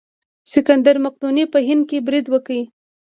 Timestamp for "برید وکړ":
2.07-2.59